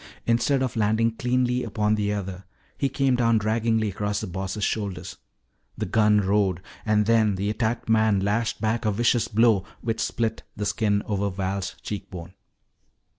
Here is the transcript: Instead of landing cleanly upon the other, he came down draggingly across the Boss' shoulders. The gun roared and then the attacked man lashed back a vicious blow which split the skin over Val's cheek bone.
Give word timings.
Instead 0.25 0.63
of 0.63 0.75
landing 0.75 1.11
cleanly 1.11 1.63
upon 1.63 1.93
the 1.93 2.11
other, 2.11 2.43
he 2.75 2.89
came 2.89 3.15
down 3.15 3.37
draggingly 3.37 3.87
across 3.89 4.19
the 4.19 4.25
Boss' 4.25 4.63
shoulders. 4.63 5.17
The 5.77 5.85
gun 5.85 6.21
roared 6.21 6.59
and 6.87 7.05
then 7.05 7.35
the 7.35 7.51
attacked 7.51 7.87
man 7.87 8.19
lashed 8.19 8.59
back 8.59 8.83
a 8.83 8.91
vicious 8.91 9.27
blow 9.27 9.63
which 9.81 9.99
split 9.99 10.41
the 10.55 10.65
skin 10.65 11.03
over 11.05 11.29
Val's 11.29 11.75
cheek 11.83 12.09
bone. 12.09 12.33